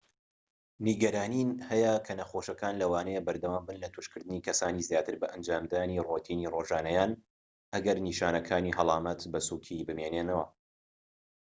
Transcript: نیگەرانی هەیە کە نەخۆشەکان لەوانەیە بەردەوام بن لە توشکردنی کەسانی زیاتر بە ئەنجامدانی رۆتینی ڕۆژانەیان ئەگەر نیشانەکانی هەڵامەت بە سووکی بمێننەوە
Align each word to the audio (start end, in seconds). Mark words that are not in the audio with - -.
نیگەرانی 0.87 1.43
هەیە 1.69 1.93
کە 2.05 2.13
نەخۆشەکان 2.19 2.73
لەوانەیە 2.81 3.25
بەردەوام 3.27 3.63
بن 3.67 3.77
لە 3.83 3.89
توشکردنی 3.93 4.43
کەسانی 4.47 4.85
زیاتر 4.89 5.15
بە 5.21 5.27
ئەنجامدانی 5.33 6.03
رۆتینی 6.09 6.51
ڕۆژانەیان 6.53 7.11
ئەگەر 7.73 7.97
نیشانەکانی 8.07 8.75
هەڵامەت 8.77 9.19
بە 9.33 9.39
سووکی 9.47 9.85
بمێننەوە 9.87 10.45